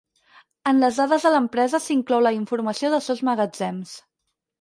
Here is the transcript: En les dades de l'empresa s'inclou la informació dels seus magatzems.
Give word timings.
En 0.69 0.77
les 0.83 0.95
dades 1.01 1.27
de 1.27 1.31
l'empresa 1.35 1.79
s'inclou 1.83 2.23
la 2.29 2.31
informació 2.37 2.91
dels 2.95 3.11
seus 3.11 3.21
magatzems. 3.29 3.93